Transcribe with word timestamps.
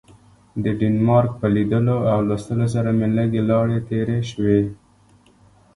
د 0.63 0.65
ډنمارک 0.79 1.31
په 1.39 1.47
لیدلو 1.55 1.97
او 2.11 2.19
لوستلو 2.27 2.67
سره 2.75 2.89
مې 2.97 3.07
لږې 3.17 3.41
لاړې 3.49 3.77
تیرې 3.89 4.19
شوې. 4.31 4.61